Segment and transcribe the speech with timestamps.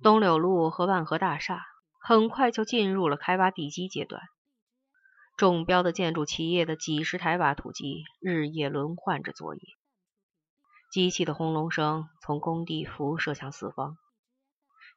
[0.00, 1.66] 东柳路和万和大厦
[2.00, 4.22] 很快就进入了开挖地基阶段。
[5.36, 9.60] 中标的建筑企业的几十台挖土机日夜轮换着作业，
[10.90, 13.96] 机器的轰隆声从工地辐射向四方。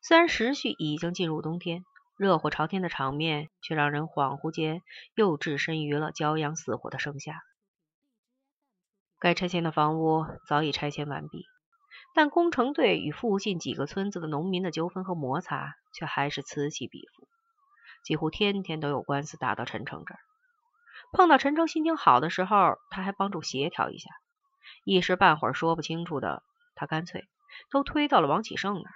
[0.02, 1.84] 虽然时序已经进入冬天，
[2.18, 4.82] 热火朝天的场面却让人恍惚间
[5.16, 7.44] 又置身于了骄阳似火的盛夏。
[9.20, 11.46] 该拆迁的房屋早已拆迁完毕，
[12.14, 17.28] 但工程队与附近几个村子的农民的纠纷和摩擦却还是此起彼伏，
[18.04, 20.20] 几乎天天都有官司打到陈诚这儿。
[21.14, 24.10] 碰到陈诚心情好的时候，他还帮助协调一下；
[24.84, 26.44] 一时半会儿说不清楚的，
[26.76, 27.28] 他干脆
[27.70, 28.94] 都推到了王启胜那儿。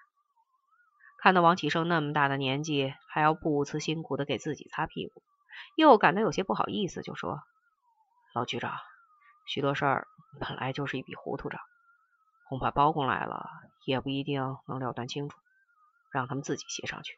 [1.18, 5.24] 看到王启胜那么大的年纪，还要不辞辛苦的给自己擦屁股，
[5.76, 7.40] 又感到有些不好意思，就说
[8.36, 8.78] ：“老局长，
[9.48, 10.08] 许多事儿
[10.40, 11.60] 本来就是一笔糊涂账，
[12.56, 13.50] 恐怕包公来了
[13.84, 15.38] 也不一定能了断清楚，
[16.10, 17.14] 让他们自己协商去。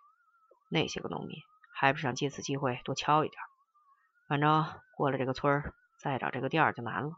[0.68, 1.38] 那些个农民
[1.76, 3.40] 还不是想借此机会多敲一点。”
[4.28, 7.12] 反正过了这个村儿，再找这个店儿就难了。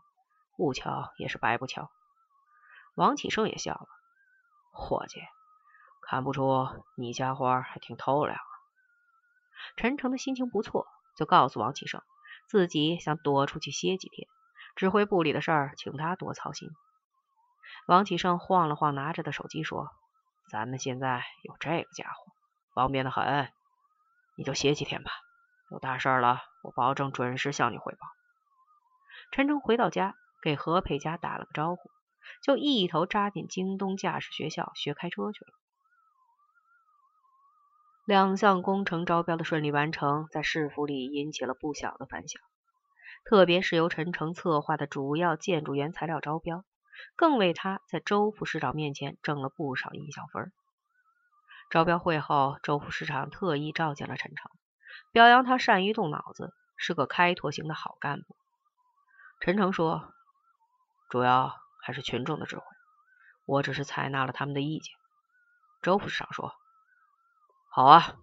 [0.57, 1.89] 不敲也是白不敲。
[2.93, 3.87] 王启胜也笑了
[4.75, 5.21] ：“伙计，
[6.01, 8.37] 看不出你家伙还挺透亮。”
[9.77, 10.85] 陈诚的心情不错，
[11.15, 12.01] 就告诉王启胜，
[12.49, 14.27] 自己想多出去歇几天，
[14.75, 16.69] 指挥部里的事儿请他多操心。
[17.87, 19.89] 王启胜晃了晃拿着的手机，说
[20.49, 22.31] ：“咱们现在有这个家伙，
[22.73, 23.51] 方便的很，
[24.35, 25.11] 你就歇几天吧。”
[25.71, 28.07] 有大事了，我保证准时向你汇报。
[29.31, 31.91] 陈诚回到家，给何佩佳打了个招呼，
[32.43, 35.51] 就一头扎进京东驾驶学校学开车去了。
[38.05, 42.41] 两项工程招标的顺利完成，在市府里引起了不小的反响，
[43.23, 46.65] 特别是由陈诚策划的主要建筑原材料招标，
[47.15, 50.51] 更为他在周副市长面前挣了不少印象分。
[51.69, 54.51] 招标会后，周副市长特意召见了陈诚。
[55.11, 58.35] 表扬他善于动脑子，是个开拓型的好干部。
[59.39, 60.11] 陈诚说
[61.09, 62.63] ：“主要还是群众的智慧，
[63.45, 64.93] 我只是采纳了他们的意见。”
[65.81, 66.53] 周副市长说
[67.71, 68.15] ：“好啊，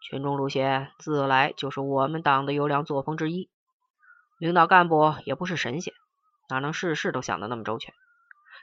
[0.00, 3.48] 群众路线自来就是我们党的优良作风之一。
[4.38, 5.94] 领导干部也不是神仙，
[6.48, 7.94] 哪能事事都想得那么周全？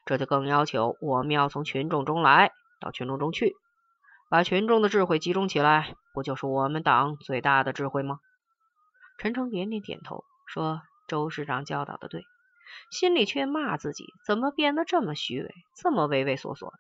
[0.05, 3.55] 这就更要求我们要从群众中来到群众中去。”
[4.29, 8.19] 把群众的智慧集中起来，不就是我们党最大的智慧吗？
[9.17, 12.23] 陈诚连连点头，说：“周市长教导的对。”
[12.89, 16.77] 心里却骂自己怎么变得这么虚伪，这么畏畏缩缩的。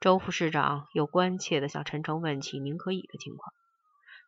[0.00, 3.52] 周副市长又关切地向陈诚问起宁可以的情况。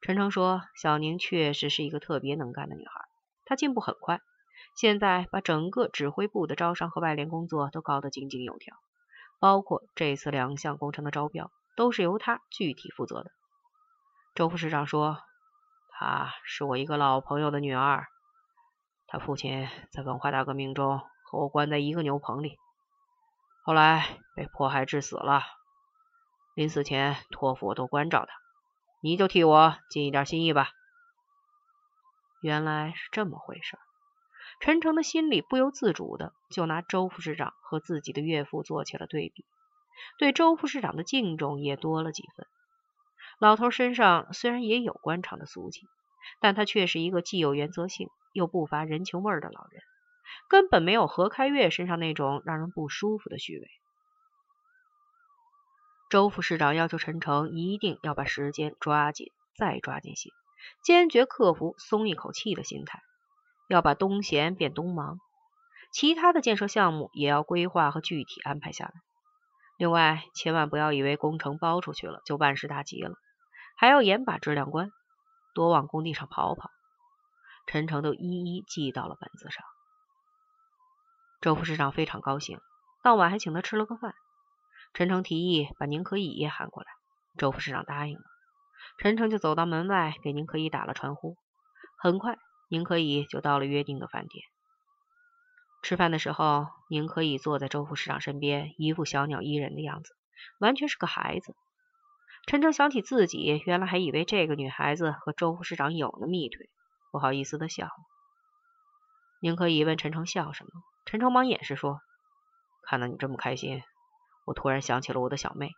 [0.03, 3.05] 陈诚说：“小宁确实是一个特别能干的女孩，
[3.45, 4.21] 她进步很快，
[4.81, 8.75] 现在把整个指挥部的招商和外联工作都搞得井井有条，
[9.39, 13.31] 包括这次两项工程的招标。”都是由他具体负责的。
[14.35, 15.19] 周副市长说
[15.93, 18.07] ：“她是我一个老朋友的女儿，
[19.07, 22.59] 她父亲在文化大革命中和我关在一个牛棚里，
[23.65, 25.43] 后来被迫害致死了。
[26.55, 28.33] 临死前托付我多关照她，
[29.03, 30.71] 你就替我尽一点心意吧。”
[32.43, 33.79] 原来是这么回事，
[34.61, 39.45] 陈诚的心里不由自主的就拿周副市长和自己的岳父做起了对比。
[40.19, 42.47] 对周副市长的敬重也多了几分。
[43.39, 45.87] 老头身上虽然也有官场的俗气，
[46.41, 49.83] 但他却是一个既有原则性又不乏人情味的老人，
[50.49, 53.67] 根本没有何开月身上那种让人不舒服的虚伪。
[56.11, 60.31] 周副市长要求陈诚一定要把时间抓紧，再抓紧些，
[60.83, 63.01] 坚决克服松一口气的心态，
[63.71, 65.21] 要把东闲变东忙，
[65.93, 68.93] 其他的建设项目也要规划和具体安排下来。
[69.77, 73.15] 另外，千万不要以为工程包出去了就万事大吉了，
[73.77, 74.91] 还要严把质量关，
[75.55, 76.73] 多往工地上跑跑。
[77.69, 79.65] 陈诚都一一记到了本子上。
[81.41, 82.59] 周副市长非常高兴，
[83.05, 84.17] 当晚还请他吃了个饭。
[84.95, 86.89] 陈诚提议把宁可以也喊过来，
[87.39, 88.25] 周副市长答应了。
[88.99, 91.37] 陈诚就走到门外给宁可以打了传呼。
[91.97, 92.37] 很快，
[92.71, 94.45] 宁可以就到了约定的饭店。
[95.83, 100.15] 吃饭的时候，宁可以坐在周副市长身边，一副小鸟依人的样子，
[100.61, 101.57] 完全是个孩子。
[102.47, 106.71] 陈诚想起自己原来还以为这个女孩子和周副市长有了密腿，
[107.11, 107.89] 不好意思的笑
[109.41, 109.57] 您。
[109.57, 110.71] 可以问陈诚笑什么，
[111.07, 112.01] 陈诚忙掩饰说
[112.87, 113.83] ：“看到你这么开心，
[114.45, 115.73] 我突然想起了我的小妹。”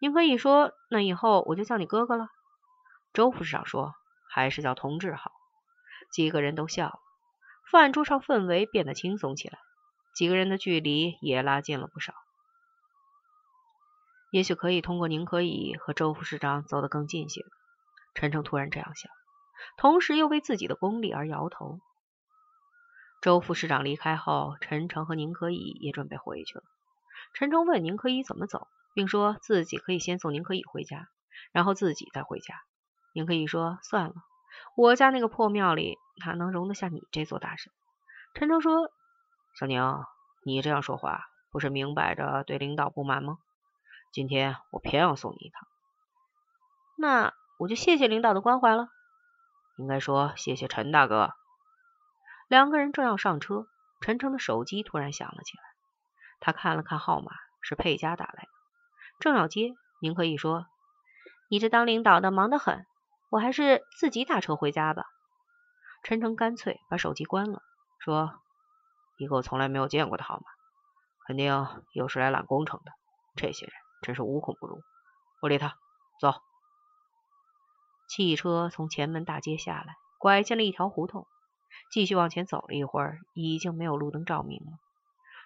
[0.00, 2.28] 宁可以说：“那以后我就叫你哥哥了。”
[3.12, 3.94] 周副市长说
[4.30, 5.32] ：“还是叫同志好。”
[6.12, 6.98] 几个人都笑了。
[7.70, 9.58] 饭桌上氛围变得轻松起来，
[10.14, 12.14] 几个人的距离也拉近了不少。
[14.30, 17.44] 也许可以通过宁可以和周副市长走得更近些。
[18.14, 19.10] 陈诚突然这样想，
[19.76, 21.80] 同时又为自己的功力而摇头。
[23.22, 26.64] 周副市长离开后，陈诚和宁可以也准备回去了。
[27.34, 31.08] 陈诚问宁可以怎么走，并说自己可以先送宁可以回家，
[31.52, 32.60] 然后自己再回家。
[33.14, 34.14] 宁可以说：“算了，
[34.76, 37.72] 我家那个破庙里哪能容得下你这座大神？”
[38.34, 38.90] 陈诚说
[39.58, 40.04] ：“小宁，
[40.44, 43.38] 你这样说话，不是明摆着对领导不满吗？
[44.12, 45.66] 今天我偏要送你一趟，
[46.96, 48.88] 那我就谢谢领导的关怀了。
[49.78, 51.32] 应该说谢谢陈大哥。”
[52.48, 53.66] 两个人正要上车，
[54.02, 55.62] 陈诚的手机突然响了起来。
[56.40, 57.32] 他看了看号码，
[57.62, 58.48] 是佩佳打来的，
[59.20, 60.66] 正要接，您可以说
[61.48, 62.84] ：“你这当领导的忙得很，
[63.32, 65.06] 我还是自己打车回家吧。”
[66.04, 67.62] 陈诚干脆把手机关了，
[67.98, 68.38] 说
[69.16, 70.42] ：“一个我从来没有见过的号码，
[71.26, 72.92] 肯定又是来揽工程的。
[73.34, 74.82] 这些人真是无孔不入。
[75.40, 75.78] 不理他，
[76.20, 76.34] 走。”
[78.06, 81.26] 汽车从前门大街下来，拐进了一条胡同，
[81.90, 84.78] 继续往前走了一会儿，已经没有路灯照明了。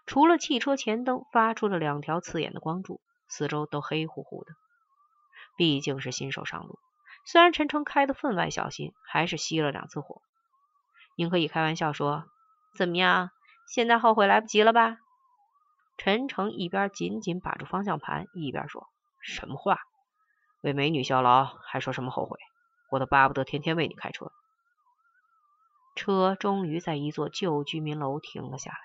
[0.07, 4.53] 除了汽车前灯发出了两条刺眼的光柱，四周都黑乎乎的。
[5.57, 6.79] 毕竟是新手上路，
[7.27, 10.23] 虽然陈诚开的分外小心，还是熄了两次火。
[11.17, 12.25] 宁可以开玩笑说
[12.79, 13.31] ：“怎么样，
[13.69, 14.99] 现在后悔来不及了吧？”
[15.99, 18.87] 陈诚一边紧紧把住方向盘，一边说
[19.21, 19.81] ：“什么话？
[20.63, 22.39] 为美女效劳，还说什么后悔？
[22.91, 24.31] 我都巴不得天天为你开车。”
[25.97, 28.79] 车终于在一座旧居民楼停了下来。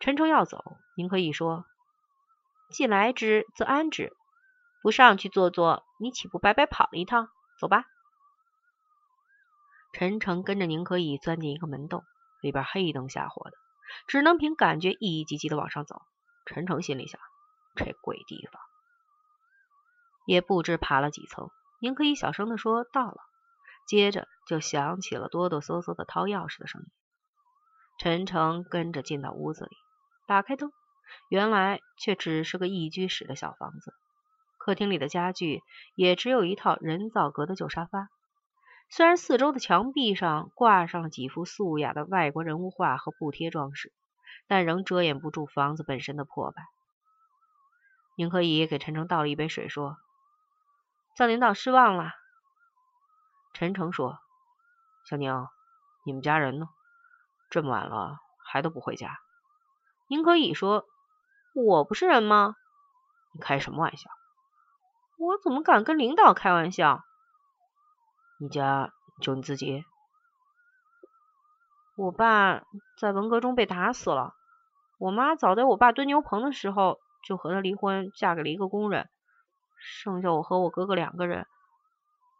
[0.00, 1.64] 陈诚要走，您可以说
[2.70, 4.12] ：“既来之，则安之。
[4.82, 7.30] 不上去坐坐，你岂不白白跑了一趟？
[7.58, 7.84] 走吧。”
[9.92, 12.04] 陈诚跟着宁可以钻进一个门洞，
[12.40, 13.56] 里边黑灯瞎火的，
[14.06, 16.02] 只能凭感觉一级级的往上走。
[16.46, 17.20] 陈诚心里想：
[17.74, 18.62] 这鬼地方，
[20.26, 21.50] 也不知爬了几层。
[21.80, 23.18] 宁可以小声的说：“到了。”
[23.86, 26.86] 接着就响起了哆哆嗦嗦的掏钥匙的声音。
[27.98, 29.76] 陈诚跟着进到屋子里。
[30.26, 30.70] 打开灯，
[31.30, 33.94] 原来却只是个一居室的小房子。
[34.58, 35.62] 客厅里的家具
[35.94, 38.08] 也只有一套人造革的旧沙发。
[38.90, 43.92] 虽然四周的墙壁上挂上了几幅素雅的外国人物画和布贴装饰，
[44.46, 46.62] 但仍遮掩不住房子本身的破败。
[48.16, 49.96] 宁可以给陈诚倒了一杯水，说
[51.16, 52.12] ：“叫领导失望了。”
[53.54, 54.18] 陈诚说
[55.08, 55.46] ：“小宁，
[56.04, 56.68] 你们家人呢？
[57.50, 59.18] 这么晚了还都不回家？”
[60.08, 60.86] 您可以说
[61.54, 62.56] 我不是人吗？
[63.32, 64.10] 你开什么玩笑？
[65.18, 67.04] 我怎么敢跟领导开玩笑？
[68.40, 69.84] 你家就你自己？
[71.96, 72.62] 我爸
[72.96, 74.34] 在文革中被打死了，
[74.98, 79.08] 我妈早在我爸蹲牛棚的时候就和他离婚，嫁给了一个工人，
[79.80, 81.48] 剩下我和我哥哥两个人。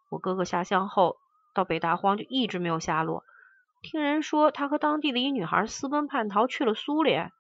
[0.09, 1.17] 我哥哥下乡后
[1.55, 3.25] 到北大荒就一直没有下落，
[3.83, 7.33] 听人说他和当地的一女孩私奔叛逃去了苏联。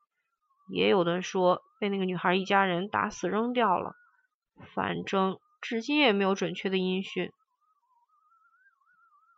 [0.66, 3.94] 也有的说被那个女孩一家人打死扔掉了，
[4.74, 7.32] 反正至今也没有准确的音讯。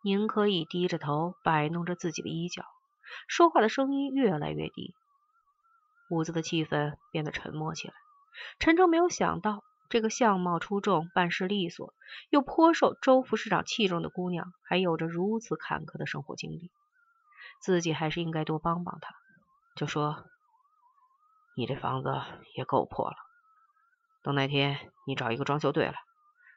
[0.03, 2.65] 宁可以低着头摆弄着自己的衣角，
[3.29, 4.95] 说话的声音越来越低。
[6.11, 7.95] 屋子的气氛变得沉默起来。
[8.59, 11.93] 陈诚没有想到，这个相貌出众、办事利索
[12.31, 16.71] 又颇受周副市长器重的姑娘，还有着如此坎坷的生活经历。
[17.61, 19.15] 自己还是应该多帮帮她，
[19.77, 20.25] 就说。
[21.57, 22.23] 你这房子
[22.57, 23.17] 也够破了，
[24.23, 25.95] 等哪天你找一个装修队来，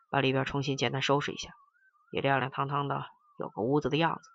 [0.09, 1.53] 把里边重新简单收拾一下，
[2.11, 3.05] 也亮亮堂堂的，
[3.39, 4.29] 有个屋子的样子。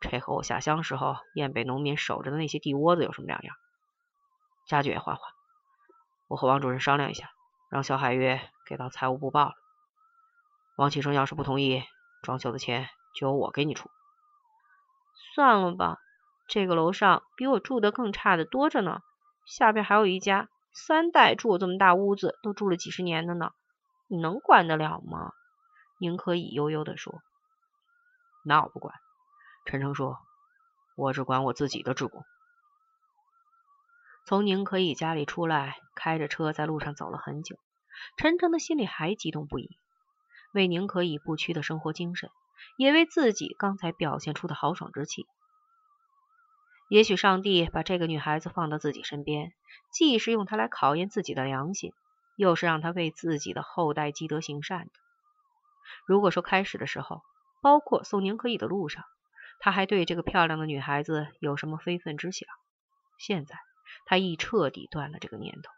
[0.00, 3.54] 这和我下乡时候燕北农民守着的那些地窝子有什么两样？
[4.66, 5.22] 家具也换换，
[6.28, 7.30] 我和王主任商量一下，
[7.70, 9.54] 让小海月给到财务部报了。
[10.76, 11.84] 王启生要是不同意，
[12.22, 13.90] 装修的钱就由我给你出。
[15.34, 15.98] 算了吧，
[16.48, 19.02] 这个楼上比我住的更差的多着呢。
[19.44, 23.52] 下边还有一家三代住这么大屋子，都住了几十年的呢，
[24.06, 25.32] 你能管得了吗？
[25.98, 27.20] 宁可以悠悠的说
[28.44, 28.94] ：“那我不管。”
[29.66, 30.18] 陈诚说
[30.96, 32.24] ：“我只管我自己的职工。”
[34.24, 37.58] 从宁可以家里出来，开着车在路上走了很久，
[38.16, 39.76] 陈诚的心里还激动不已，
[40.52, 42.30] 为宁可以不屈的生活精神，
[42.76, 45.26] 也为自己刚才表现出的豪爽之气。
[46.90, 49.52] 也许上帝把这个女孩子放到自己身边，
[49.92, 51.92] 既是用她来考验自己的良心，
[52.34, 54.92] 又是让她为自己的后代积德行善的。
[56.04, 57.22] 如果说开始的时候，
[57.62, 59.04] 包括送宁可以的路上，
[59.60, 62.48] 他还对这个漂亮的女孩子有什么非分之想，
[63.18, 63.54] 现在
[64.04, 65.70] 他已彻底断了这个念头。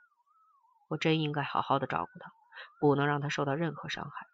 [0.88, 2.32] 我真应该好好的照顾她，
[2.80, 4.26] 不能让她受到任何伤害，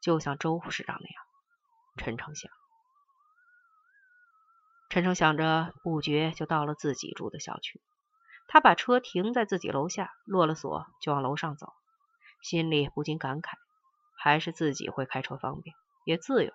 [0.00, 1.22] 就像周副市长那样。
[1.96, 2.50] 陈诚想，
[4.94, 7.80] 陈诚想着，不觉就到了自己住的小区。
[8.46, 11.72] 他把车停在自己楼下，落了锁，就往楼上走，
[12.40, 13.54] 心里不禁感慨，
[14.16, 15.74] 还是自己会开车方便，
[16.04, 16.52] 也自由。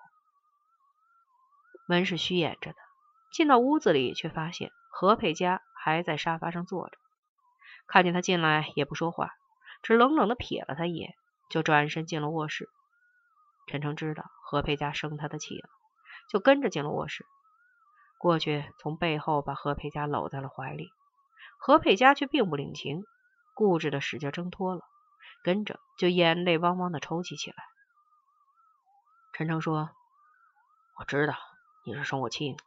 [1.86, 2.78] 门是虚掩着的，
[3.34, 6.98] 进到屋子里，却发现何佩佳还在沙发上坐着。
[7.88, 9.34] 看见他进来，也不说话，
[9.82, 11.14] 只冷冷的瞥了他一眼，
[11.50, 12.70] 就转身进了卧室。
[13.68, 15.68] 陈诚知道何佩佳生他的气了，
[16.30, 17.26] 就跟着进了卧室，
[18.20, 20.92] 过去从背后把何佩佳搂在了怀里。
[21.58, 23.04] 何佩佳却并不领情，
[23.56, 24.82] 固执的使劲挣脱了，
[25.44, 27.56] 跟着就眼泪汪汪的抽泣起来。
[29.34, 29.90] 陈诚说
[31.00, 31.34] ：“我知道
[31.86, 32.58] 你是生我气呢，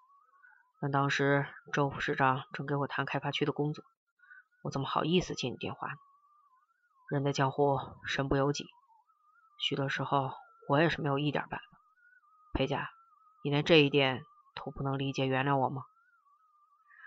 [0.80, 3.84] 但当时周副市长正给我谈开发区的工作。”
[4.62, 5.96] 我怎么好意思接你电话呢？
[7.10, 8.66] 人在江湖，身不由己，
[9.58, 10.32] 许多时候
[10.68, 11.66] 我也是没有一点办法。
[12.54, 12.88] 裴家，
[13.42, 14.22] 你连这一点
[14.54, 15.84] 都不能理解原谅我吗？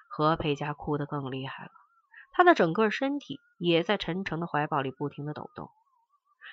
[0.07, 1.71] 何佩佳哭得更厉害了，
[2.31, 5.69] 她的整个身体也在陈诚的怀抱里不停的抖动。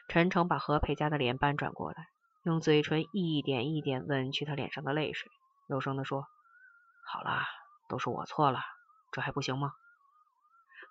[0.08, 2.08] 陈诚把何佩佳的脸搬转过来，
[2.42, 5.30] 用嘴唇一点一点吻去她脸上的泪水，
[5.68, 6.26] 柔声的说
[7.06, 7.42] ：“好了，
[7.88, 8.60] 都是我错了，
[9.12, 9.74] 这还不行吗？”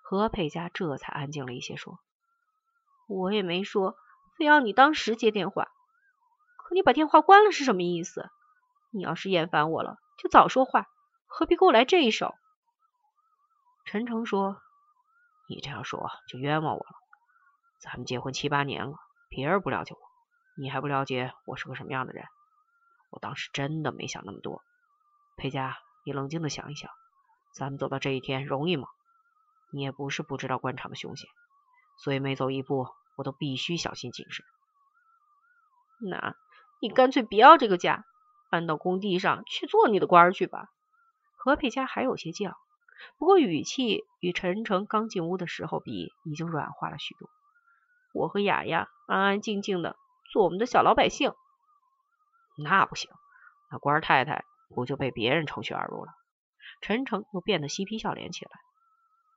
[0.02, 1.98] 何佩佳这才安静了一些，说
[3.06, 3.96] ：“我也没说
[4.38, 5.68] 非要你当时接电话，
[6.56, 8.30] 可你把电话关了是什么意思？
[8.92, 10.86] 你要是厌烦我了，就早说话，
[11.26, 12.34] 何必给我来这一手？”
[13.84, 14.60] 陈诚说
[15.48, 16.94] ：“你这样说就冤枉我了。
[17.80, 18.96] 咱们结婚七八年了，
[19.28, 20.00] 别人不了解我，
[20.56, 22.24] 你还不了解我是个什么样的人？
[23.10, 24.62] 我当时真的没想那么多。
[25.36, 26.90] 裴佳，你冷静的想一想，
[27.52, 28.86] 咱们走到这一天容易吗？”
[29.74, 31.30] 你也不是不知道官场的凶险，
[31.96, 34.44] 所以每走一步，我都必须小心谨慎。
[35.98, 36.36] 那，
[36.78, 38.04] 你干脆别要这个家，
[38.52, 40.66] 搬到工地上去做你的官去吧。
[41.38, 42.52] 何佩佳还有些犟，
[43.16, 47.30] 不过语气与陈诚刚进屋的时候比，已经软化了许多。
[48.12, 49.96] 我和雅雅安安静静的
[50.30, 51.32] 做我们的小老百姓。
[52.58, 53.10] 那不行，
[53.70, 56.12] 那官太太不就被别人乘虚而入了？
[56.82, 58.50] 陈诚又变得嬉皮笑脸起来。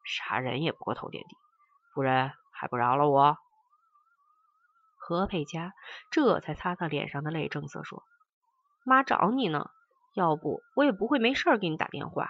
[0.03, 1.37] 杀人也不过头点地，
[1.93, 3.37] 夫人还不饶了我？
[4.97, 5.73] 何佩佳
[6.11, 8.03] 这才擦擦脸上的泪，正色说
[8.85, 9.69] ：“妈找你呢，
[10.13, 12.29] 要不我也不会没事给你打电话。”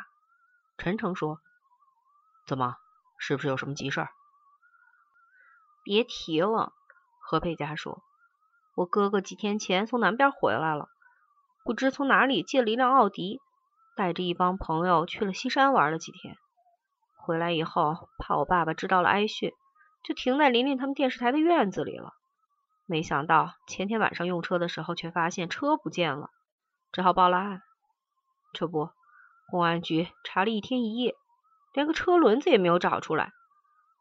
[0.78, 1.40] 陈诚说
[2.48, 2.78] ：“怎么，
[3.20, 4.10] 是不是有什么急事儿？”
[5.84, 6.74] 别提了。
[7.20, 8.02] 何佩佳说
[8.76, 10.90] ：“我哥哥几天前从南边回来了，
[11.64, 13.42] 不知从哪里借了一辆奥迪，
[13.96, 16.38] 带着一帮朋友去了西山玩了几天。”
[17.18, 19.52] 回来以后，怕我爸爸知道了挨训，
[20.04, 22.14] 就停在琳琳他们电视台的院子里了。
[22.86, 26.30] 没想到前天晚上用车的时候，却发现车不见了，
[26.96, 27.62] 只好报了案。
[28.54, 28.90] 这不，
[29.52, 31.14] 公安局查了一天一夜，
[31.74, 33.34] 连个车轮子也没有找出来。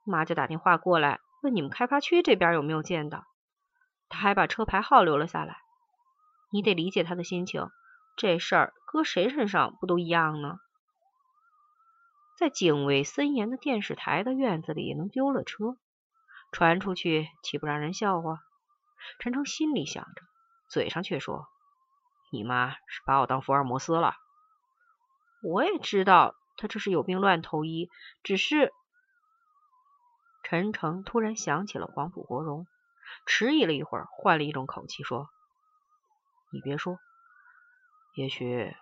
[0.04, 3.24] 妈就打电话过来问你们开发区这边有没有见到，
[4.08, 5.56] 他还把车牌号留了下来。
[6.52, 7.68] 你得理解他的心情，
[8.16, 10.58] 这事儿搁谁身上不都一样呢？
[12.38, 15.78] 在警卫森严的电视台的院子里能丢了车，
[16.52, 18.38] 传出去岂不让人笑话？
[19.18, 20.22] 陈诚心里想着，
[20.68, 21.48] 嘴上却说
[22.34, 24.16] ：“你妈是把我当福尔摩斯了。”
[25.42, 27.90] 我也知道他这是有病乱投医，
[28.22, 28.72] 只是……
[30.42, 32.66] 陈诚突然想起了黄埔国荣，
[33.24, 35.28] 迟疑了一会儿，换了一种口气说
[36.52, 36.98] ：“你别说，
[38.14, 38.74] 也许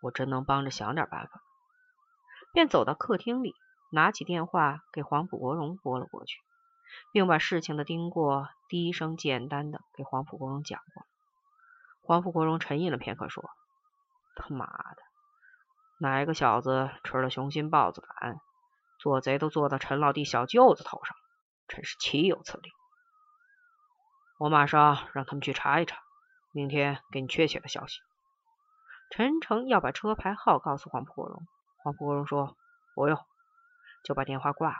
[0.00, 1.42] 我真能帮着想点办法。”
[2.54, 3.54] 便走到客厅里，
[3.90, 6.38] 拿起电话给黄埔国荣拨了过去，
[7.12, 11.06] 并把事情的经过低声简单的给黄埔国荣讲过。
[12.08, 13.50] 黄埔国荣沉吟了片刻，说
[14.34, 15.02] ：“他妈的，
[15.98, 18.40] 哪个小子吃了雄心豹子胆，
[18.98, 21.14] 做贼都做到陈老弟小舅子头上，
[21.68, 22.70] 真是岂有此理！
[24.38, 25.98] 我马上让他们去查一查，
[26.50, 28.00] 明天给你确切的消息。”
[29.12, 31.46] 陈诚要把车牌号告诉黄埔国荣。
[31.84, 32.56] 黄国荣说
[32.96, 33.18] ：“不用。”
[34.02, 34.78] 就把电话挂了。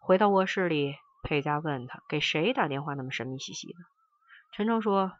[0.00, 3.78] 回到卧室里，佩佳问他给谁打电话那么神秘兮兮的。
[4.50, 5.12] 陈诚说：“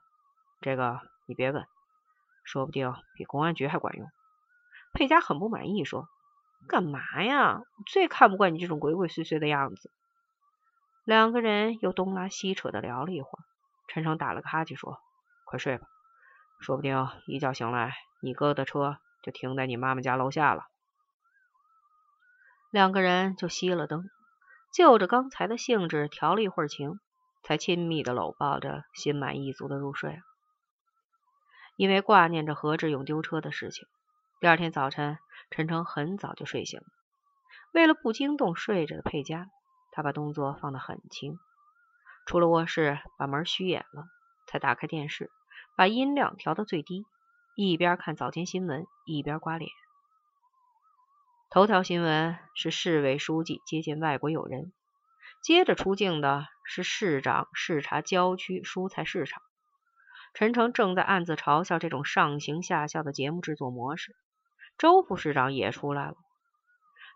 [0.60, 1.66] 这个你别问，
[2.44, 4.08] 说不定比公安局还管用。”
[4.92, 6.08] 佩佳很不满意，说
[6.68, 7.58] ：“干嘛呀？
[7.58, 9.90] 我最看不惯你这种鬼鬼祟祟的样子。”
[11.04, 13.42] 两个人又东拉西扯的聊了一会儿。
[13.86, 14.98] 陈诚打了个哈欠，说
[15.46, 15.86] ：“快睡吧，
[16.60, 20.66] 说不定一觉醒来，你哥的车……”就停在你妈妈家楼下了。
[22.70, 24.08] 两个人就熄了灯，
[24.72, 27.00] 就着刚才的兴致调了一会儿情，
[27.42, 30.20] 才亲密的搂抱着，心满意足的入睡了。
[31.78, 33.87] 因为挂念着何志勇丢车的事情，
[34.40, 35.16] 第二天早晨，
[35.49, 36.87] 陈诚很早就睡醒了。
[37.73, 39.47] 为了不惊动睡着的佩佳，
[39.92, 41.38] 他把动作放得很轻，
[42.26, 44.06] 出了卧室，把门虚掩了，
[44.49, 45.30] 才打开电视，
[45.76, 47.06] 把音量调到最低，
[47.54, 49.70] 一边看早间新闻，一边刮脸。
[51.49, 54.73] 头条新闻是市委书记接见外国友人，
[55.44, 59.40] 接着出镜的是市长视察郊区蔬菜市场。
[60.38, 64.14] 陈诚正在暗自嘲笑这种上行下效的节目制作模式。
[64.78, 66.14] 周副市长也出来了，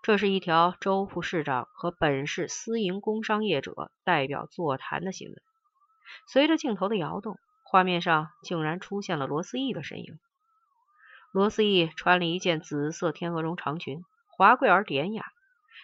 [0.02, 5.37] 这是一条周副市长和本市私营工商业者代表座谈的新闻。
[6.26, 10.19] 随着镜头的摇动，画面上竟然出现了罗思义的身影。
[11.31, 14.02] 罗思义穿了一件紫色天鹅绒长裙，
[14.37, 15.26] 华贵而典雅，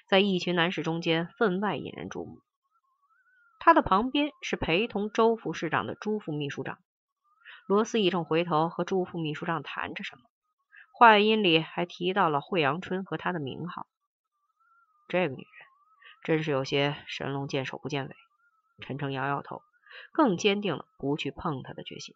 [0.08, 2.40] 在一群男士中间分外引人注目。
[3.60, 6.78] 他的旁边是陪同周副市长的朱副秘书长。
[7.68, 10.22] 罗斯义正回头和朱副秘书长谈着什么，
[10.90, 13.86] 话音里还提到了惠阳春和他的名号。
[15.06, 15.52] 这个女人
[16.24, 18.16] 真是有些神龙见首不见尾。
[18.80, 19.60] 陈诚摇摇头，
[20.12, 22.14] 更坚定了不去碰她的决心。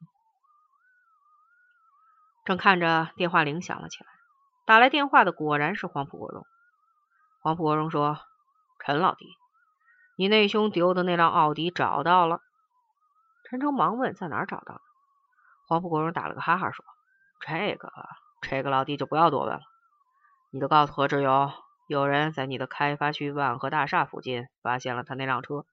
[2.46, 4.06] 正看着电话铃响了起来，
[4.64, 6.46] 打来电话的果然是黄埔国荣。
[7.42, 8.18] 黄埔国荣说
[8.82, 9.26] ：“陈老弟，
[10.16, 12.40] 你内兄丢的那辆奥迪找到了。”
[13.44, 14.80] 陈诚忙问：“在哪儿找到的？”
[15.72, 16.84] 黄埔国荣打了个哈哈，说
[17.40, 17.90] ：“这个，
[18.42, 19.62] 这个老弟就不要多问了。
[20.50, 21.50] 你就告诉何志勇，
[21.86, 25.64] 有人在你的开发区万和大厦附近发现了他那辆车，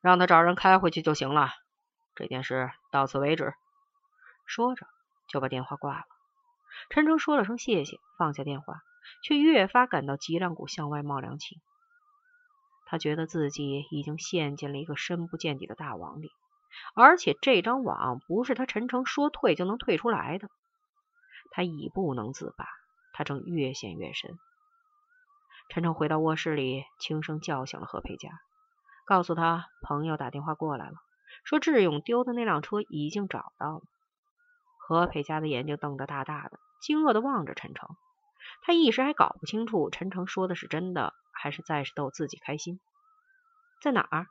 [0.00, 1.50] 让他找人开回去就行了。
[2.14, 3.52] 这件事到此为止。”
[4.46, 4.86] 说着
[5.28, 6.04] 就把电话挂了。
[6.88, 8.80] 陈诚说了声谢谢，放下电话，
[9.22, 11.60] 却越发感到脊梁骨向外冒凉气。
[12.86, 16.32] 他觉得自己已经陷进了一个深不见底的大网里。
[16.94, 20.48] 而且这张网不是他陈诚说退就能退出来的，
[21.50, 22.66] 他已不能自拔，
[23.12, 24.38] 他正越陷越深。
[25.68, 28.30] 陈诚回到卧室里，轻声叫醒了何佩佳，
[29.04, 30.94] 告诉他朋友打电话过来了，
[31.44, 33.82] 说志勇丢的那辆车已经找到了。
[34.78, 37.88] 何佩佳的眼睛瞪得大大的，惊愕的望着陈诚，
[38.62, 42.78] 他一时还搞不清楚陈诚说的是真的，还是在逗自己开心。
[43.82, 44.28] 在哪儿？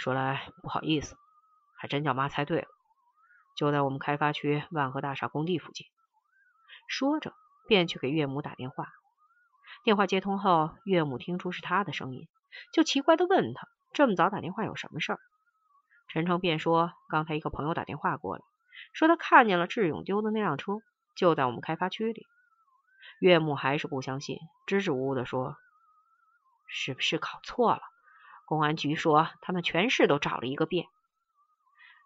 [0.00, 1.14] 说来不好意思，
[1.76, 2.68] 还真叫妈猜对了，
[3.54, 5.86] 就在我们开发区万和大厦工地附近。
[6.88, 7.34] 说着，
[7.68, 8.88] 便去给岳母打电话。
[9.84, 12.28] 电话接通后，岳母听出是他的声音，
[12.72, 15.20] 就奇怪的问他：“这么早打电话有什么事儿？”
[16.08, 18.42] 陈诚便说：“刚才一个朋友打电话过来，
[18.94, 20.78] 说他看见了志勇丢的那辆车，
[21.14, 22.26] 就在我们开发区里。”
[23.20, 25.58] 岳母还是不相信，支支吾吾的说
[26.68, 27.82] ：“是不是搞错了？”
[28.50, 30.88] 公安局说，他们全市都找了一个遍。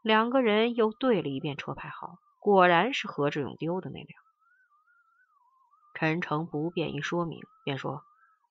[0.03, 4.09] 两个人又对了一遍车牌号，果然是何志勇丢的那辆。
[5.95, 8.03] 陈诚不便于说明，便说：“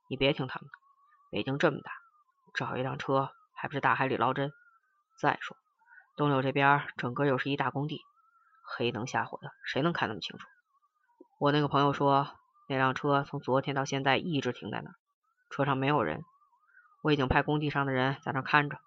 [0.10, 0.73] 你别听他们的，
[1.29, 1.91] 北京这么大，
[2.56, 4.51] 找一辆车还不是大海里捞针？
[5.19, 5.56] 再说
[6.15, 8.01] 东柳这边整个又是一大工地，
[8.63, 10.47] 黑灯瞎火的，谁能看那么清楚？
[11.38, 12.27] 我那个朋友说，
[12.67, 14.95] 那辆车从昨天到现在一直停在那儿，
[15.51, 16.25] 车上没有人。”
[17.03, 18.79] 我已经派工地上的人在那看着。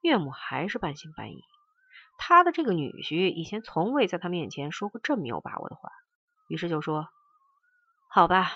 [0.00, 1.44] 岳母还是半信半疑，
[2.16, 5.90] 他的这个女婿以前从未在他面前说过这么有把握的话，
[6.48, 7.08] 于是就说
[8.08, 8.50] ：“好吧，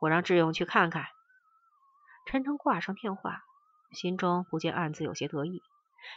[0.00, 1.06] 我让志勇去看看。”
[2.26, 3.42] 陈诚挂上电话，
[3.92, 5.62] 心中不禁暗自有些得意，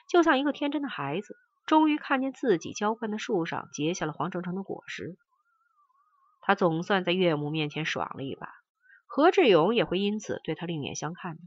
[0.10, 1.38] 就像一个天真的孩子，
[1.68, 5.16] 终于看见自己浇灌的树上结下了黄澄澄的果实。
[6.42, 8.50] 他总算在岳母面前爽了一把，
[9.06, 11.42] 何志勇也会因此对他另眼相看的。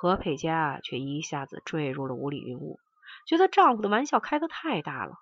[0.00, 2.78] 何佩佳却一下子坠入了无里云雾，
[3.26, 5.16] 觉得丈夫的玩笑开得太大了。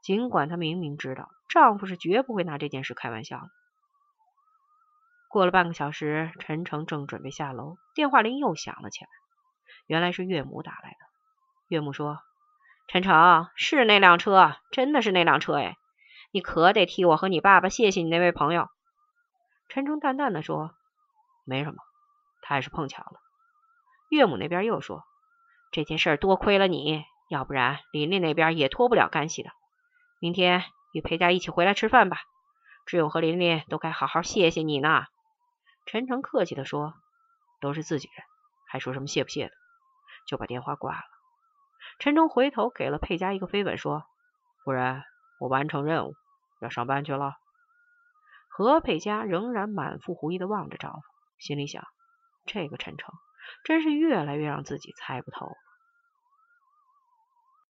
[0.00, 3.50] 尽管她明明知道丈夫是绝不会拿这件事开玩笑的。
[5.28, 9.10] 过了半个小时，陈诚正准备下楼，电话铃又响了起来。
[9.84, 10.96] 原来是岳母打来的。
[11.68, 12.22] 岳母说
[12.88, 15.76] ：“陈诚，是那辆车，真的是那辆车哎，
[16.30, 18.70] 你可得替我和你爸爸谢谢你那位朋友。”
[19.68, 20.74] 陈诚淡淡的说
[21.44, 21.76] ：“没什么，
[22.40, 23.20] 他也是碰巧了。”
[24.08, 25.04] 岳母那边又说
[25.70, 29.50] ：“这件事多亏了你，要不然琳琳那边也脱不了干系的。
[30.20, 32.18] 明天与裴家一起回来吃饭吧，
[32.86, 35.04] 志勇和琳琳都该好好谢谢你呢。”
[35.86, 36.94] 陈诚客气的说
[37.60, 38.24] ：“都是自己人，
[38.66, 39.52] 还说什么谢不谢的？”
[40.26, 41.02] 就把电话挂了。
[41.98, 44.04] 陈诚回头给了裴家一个飞吻，说
[44.64, 45.02] ：“夫人，
[45.40, 46.14] 我完成任务，
[46.60, 47.36] 要上班去了。”
[48.50, 51.00] 何佩佳仍然满腹狐疑的望着丈夫，
[51.38, 51.86] 心里想：
[52.44, 53.14] 这个陈诚
[53.62, 55.58] 真是越来越让自己猜不透。